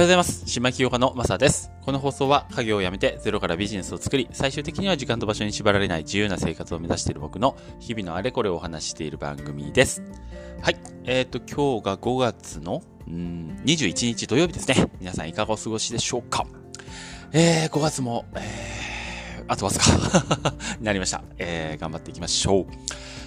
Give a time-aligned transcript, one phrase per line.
[0.00, 0.46] はようございます。
[0.46, 1.70] 島木ヨガのマサです。
[1.84, 10.02] この放送は家業を辞めてゼロからビジネスを作り、最終的には時間と場所に縛られない自由な生活を目指している僕の日々のあれこれをお話ししている番組です。
[10.62, 10.78] はい。
[11.04, 14.90] えっ、ー、と、今日が5月の、うん、21日土曜日ですね。
[15.00, 16.46] 皆さんいかがお過ごしでしょうか
[17.32, 18.69] えー、5月も、えー、
[19.50, 19.86] あとわずか
[20.78, 21.24] に なりました。
[21.36, 22.66] えー、頑張っていきましょう。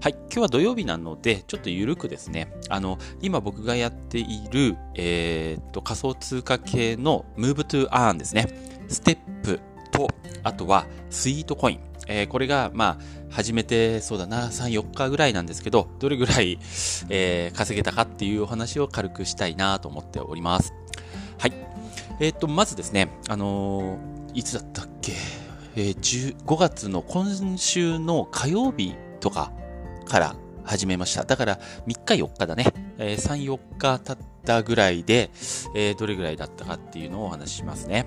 [0.00, 0.12] はい。
[0.12, 8.48] 今日は土曜日なので、ちょっとゆるくですね、あの、今僕がやっている、えー、っと、仮想通貨系の Move to Earn ですね。
[8.88, 9.60] ステップ
[9.92, 10.08] と、
[10.42, 11.80] あとはスイートコイン。
[12.08, 16.58] えー、これが、まあ、始めて、そうだな、3、4日ぐらいなんですけど、どれぐらい、
[17.10, 20.74] えー、稼げたかっていうお話を軽くしたいなと思っております。
[21.38, 21.52] はい。
[22.18, 23.98] えー、っと、まずですね、あの
[24.34, 25.12] いつだったっけ、
[25.80, 29.52] えー、5月の今週の火曜日とか
[30.06, 31.22] から始めました。
[31.22, 32.66] だから3日4日だね。
[32.98, 35.30] えー、3、4日経ったぐらいで、
[35.76, 38.06] えー、どれぐらいだったかっていうのをお話ししますね。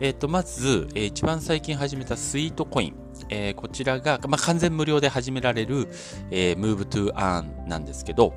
[0.00, 2.96] えっ、ー、と、まず、えー、一番最近始めたスイートコイン。
[3.28, 5.88] えー、こちらが、まあ、完全無料で始められる、
[6.32, 8.34] えー、Move to Earn なんですけど、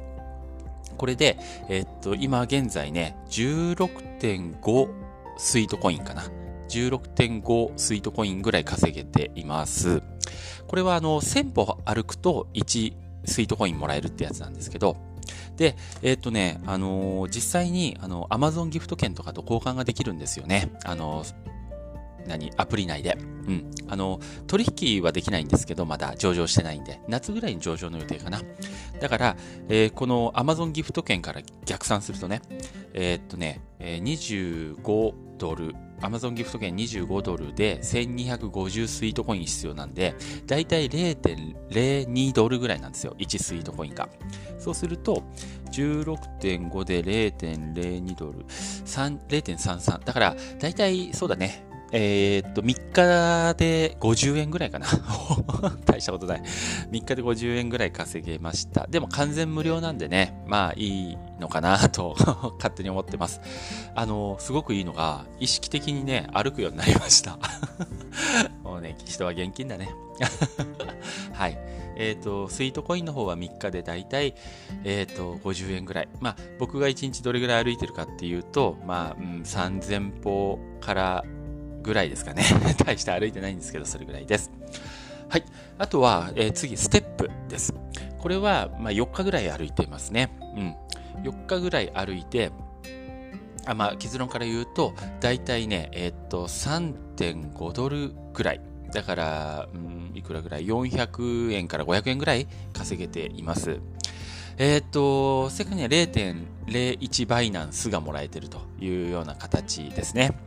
[0.95, 4.89] これで、えっ、と、今現在ね、16.5
[5.37, 6.23] スイートコインかな。
[6.69, 10.01] 16.5スイートコインぐらい稼げています。
[10.67, 12.93] これはあの、1000歩歩くと1
[13.25, 14.97] スイートコインもらえるってやつなんですけど、
[15.57, 20.71] で、えっ、とね、あのー、実際に、あの、Amazon ギフト券とかと交換ができるんですよね。
[20.85, 21.33] あのー、
[22.27, 23.17] 何アプリ内で。
[23.47, 23.71] うん。
[23.87, 28.41] あの、取引はできないんですけど、まだ上場してないんで、夏ぐらいに上場の予定かな。
[29.01, 32.41] だから、えー、この Amazon ギフト券から逆算するとね、
[32.93, 43.15] えー、っとね、25ドル、アマゾンギフト券25ドルで1250スイートコイン必要なんで、だいたい0.02ドルぐらいなんですよ。
[43.17, 44.09] 1スイートコインが。
[44.57, 45.23] そうすると、
[45.71, 50.03] 16.5で0.02ドル、0.33。
[50.03, 51.68] だから、だいたいそうだね。
[51.91, 54.87] えー、っと、3日で50円ぐらいかな。
[55.85, 56.41] 大したことない。
[56.41, 58.87] 3日で50円ぐらい稼げました。
[58.87, 62.15] でも完全無料なんでね、まあいいのかなと
[62.57, 63.41] 勝手に思ってます。
[63.95, 67.39] あの、すごくいいのが、意識的にね、歩くようになりました。
[68.63, 69.89] もうね、人は現金だね。
[71.33, 71.57] はい。
[71.95, 74.33] えっ、ー、と、スイートコインの方は3日でだいたい、
[74.83, 76.09] えっ、ー、と、50円ぐらい。
[76.19, 81.25] まあ、僕が1日どれぐらい歩いてるかっていうと、まあ、うん、3000歩から
[81.89, 82.43] ぐらいですかね。
[82.85, 84.51] 大して歩いてないんですけど、それぐらいです。
[85.27, 85.43] はい。
[85.79, 87.73] あとは、えー、次、ステップです。
[88.19, 90.29] これは、まあ、4日ぐらい歩いてますね。
[90.55, 90.75] うん。
[91.23, 92.51] 4日ぐらい歩いて、
[93.65, 98.61] あまあ、結論から言うと、だいたいね、えー、っと、3.5ドルぐらい。
[98.93, 103.79] だから、うん、いくらぐらい ?400 円から500円ぐらい稼げています。
[104.57, 110.37] えー、っと、世界には0.01バイナンスがもらえてるというような形ですね。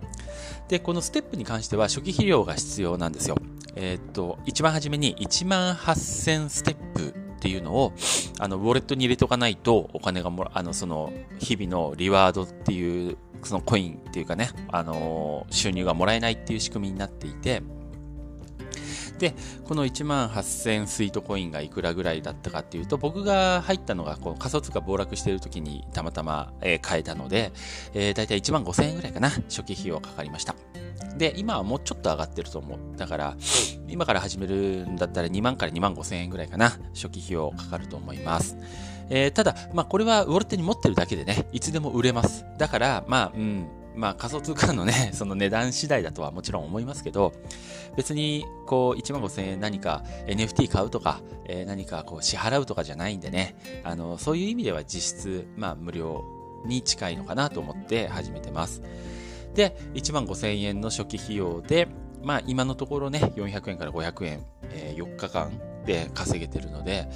[0.69, 3.37] で、このステップに関しては初期費用が必要なんですよ。
[3.75, 7.93] えー、っと、一番初めに1万8000ステップっていうのを、
[8.39, 17.63] あの、ウォレットに入れとかないと、お金がもら、あの、その、日々のリワードっていう、そのコインっていうかね、あの、収入がもらえないっていう仕組みになっていて、
[19.23, 19.37] で、
[19.69, 27.53] この1万8000スイートコインがいくらぐらいだったかっていうと、僕が入ったのがこの仮想通貨暴落している時にたまたま、えー、買えたので、
[27.95, 30.57] えー、だいたい1万5000円ぐらいかな、初期費用かかりました。
[31.17, 32.97] で、今はもうちょっと上がってると思う。
[32.97, 33.37] だから、
[33.87, 36.71] 今から始めるんだったら2万から2万5千円ぐらいかな。
[36.93, 38.57] 初期費用かかると思います。
[39.09, 42.45] えー、ただ、まあ、これはウォレットに持ってるだけでね、いつでも売れます。
[42.59, 47.33] だから、まあ、うん、まあ仮想通貨のね、 その値段次第だとはもちろん思いますけど、
[47.97, 56.25] 別にこう1万5000円何か NFT 買うとか、えー、何かこう支払うとかじゃないんでね、あの、そういう意味では実質、まあ無料
[56.65, 58.83] に近いのかなと思って始めてます。
[59.55, 61.89] で、1万5000円の初期費用で、
[62.23, 65.51] まあ今のところね、400円から500円、えー、4日間
[65.85, 67.09] で稼げてるので、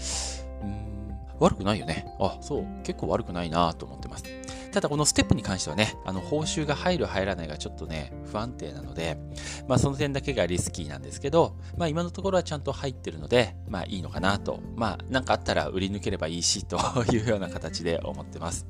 [1.38, 2.06] 悪くないよね。
[2.18, 4.24] あ、そう、結構悪くないなと思ってます。
[4.72, 9.16] ただこのステップに関してはね、あの報酬が入る入らないがちょっとね、不安定なので、
[9.68, 14.60] まあその点だけがリスキーなんですけど、まあ今のところはちゃんと入ってるので、まあいいのかなと。
[14.76, 16.78] まあなんかあったら売り抜ければいいしと
[17.10, 18.66] いうような形で思ってます。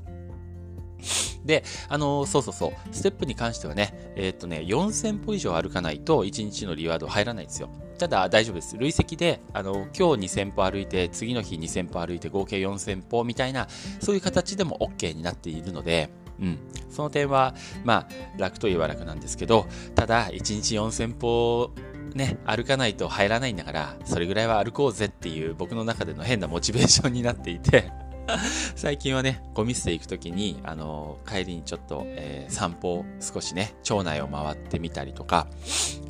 [1.47, 7.71] で、あのー、そうそうそう、ステップに関してはね、えー、っとね、4000歩以上歩かないと1日のリワード入らないんですよ。
[7.99, 8.77] ただ大丈夫です。
[8.77, 13.69] 累積で、あの、今日2000歩歩いて、次の日2000歩歩いて、合計4000歩みたいな、
[14.01, 16.11] そういう形でも OK になっているので、
[16.41, 16.59] うん。
[16.91, 17.55] その点は、
[17.85, 21.71] まあ、楽といえば楽なんですけど、ただ、1日4000歩、
[22.15, 27.91] ね、歩かないと入らないんだから、それぐらいは歩こうぜっていう僕の中での変なモチベーションになっていて
[28.75, 35.46] 最近はね、ゴミ捨て行くときに、あの、帰りにちょっと、えー、散歩を少しね、町内を回ってみたりとか、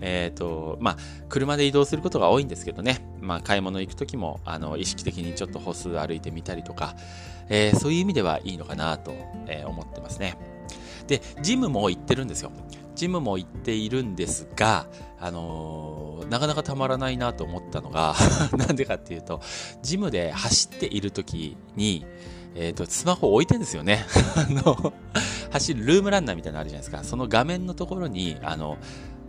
[0.01, 0.97] えっ、ー、と、まあ、
[1.29, 6.97] 車で移動することが多いんですけどね、まあ、買い物行くときも、あの、意識的にちょっと歩数歩いてみたりとか、
[7.49, 9.15] え、そういう意味ではいいのかなと、
[9.47, 10.37] え思ってますね。
[11.07, 12.51] で、ジムも行ってるんですよ。
[12.97, 14.87] ジムも行っているんですが、
[15.21, 18.15] あのー、なかなかたまらないなと思ったのが
[18.57, 19.41] なんでかっていうと、
[19.83, 22.05] ジムで走っている時に、
[22.57, 24.05] えっ、ー、と、スマホ置いてんですよね。
[24.35, 24.93] あの、
[25.51, 27.05] 走るルームランナーみたいなのあるじゃないですか。
[27.05, 28.79] その画面のところに、あの、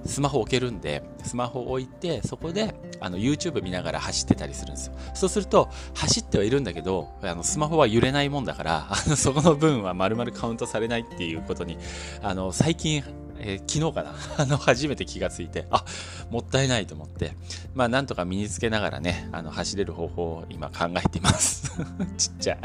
[0.06, 4.94] スマホ置けるんで、スマホ置いて、そこで、あの、YouTube 見ながら走ってたりするんですよ。
[5.14, 11.78] そうすると、走ってはいるんだけど、あの、スマホは揺れないもんだから、あの、そこの分は丸々カウントされないっていうことに、
[12.22, 13.04] あの、最近、
[13.40, 15.84] えー、昨日かな あの、初めて気がついて、あ、
[16.30, 17.34] もったいないと思って、
[17.74, 21.72] まあ、なんとか身につけながらね、あの、走れる方法を今考えています。
[22.18, 22.60] ちっちゃい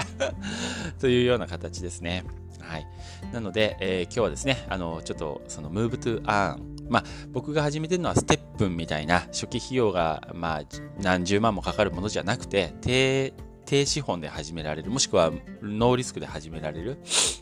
[1.00, 2.24] というような形ですね。
[2.60, 2.86] はい。
[3.32, 10.62] なので、えー、今日はですね、あの、ちょっと、その、move to earn まあ、僕が始めてるのはステップンみたいな初期費用が、まあ、
[11.00, 13.32] 何十万もかかるものじゃなくて、低、
[13.64, 15.32] 低資本で始められる、もしくは
[15.62, 16.98] ノーリスクで始められる、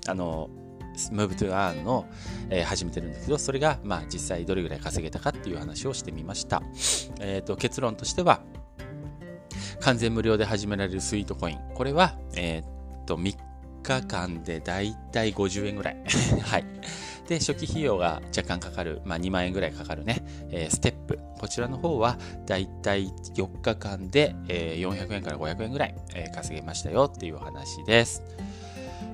[0.07, 0.51] あの、
[1.09, 2.07] Move to Earn の、
[2.51, 6.63] えー、始めてるんですけど、それが、まあ、実際どれぐらい稼げたかっていう話をしてみました。
[7.21, 8.41] えっ、ー、と、結論としては、
[9.81, 11.59] 完全無料で始められるスイートコイン。
[11.75, 13.37] これは、えっ、ー、と、3
[13.83, 15.97] 日間でだいたい50円ぐらい。
[16.43, 16.65] はい。
[17.27, 21.19] で、初期費用が若干かかる、まあ、2万円ぐらいかかるね、えー、ステップ。
[21.39, 28.23] こちらの方は、だいたい4日間で、えー、400円から500円ぐらい、えー、稼げましたよっていう話です。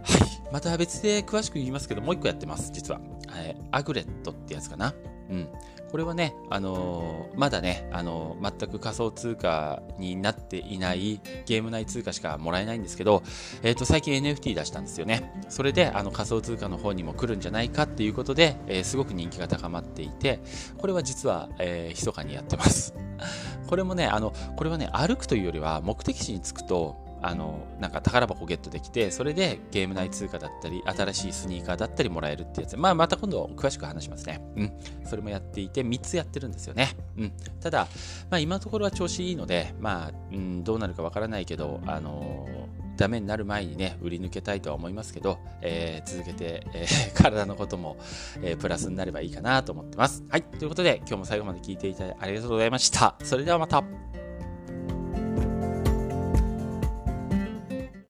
[0.06, 0.52] はい。
[0.52, 3.00] また別で詳しく言いますけど、もう一個やってます、実は。
[3.36, 4.94] えー、アグレットってやつかな。
[5.30, 5.48] うん。
[5.90, 13.22] これはね、あのー、まだね、あのー、全く仮想通貨になっていないゲーム内通貨しかもらえないんですけど、
[13.62, 15.32] えっ、ー、と、最近 NFT 出したんですよね。
[15.48, 20.40] それで、あの、仮想通貨の方にも来るんじゃないかっていうことで、えすごく人気が高まっていて、
[20.78, 22.94] これは実は、えー、密かにやってます。
[23.66, 32.76] これもね、あの、これはね、歩くというよりは、目的地に着くと、あの、なんか宝箱ゲットできて、それでゲーム内通貨だったり、新しいスニーカーだったりもらえるってやつ。
[32.76, 34.40] まあ、また今度詳しく話しますね。
[34.56, 34.72] うん。
[35.04, 36.90] それもやっていて、3つやってるんですよね。
[37.16, 37.32] うん。
[37.60, 37.88] ただ、
[38.30, 47.98] まあ、今のところは調子いいので、まあ、うん、どうなるかわからないけど、あのーダメになる前にね、売り抜けたいとは思いますけど、えー、続けて、えー、 体のことも、
[48.42, 50.24] えー、プラスになればいいかなと思ってます。
[50.30, 50.42] はい。
[50.42, 53.16] ということで、今日も最後まで聞いていただきありがとうございました。
[53.22, 53.84] それではまた。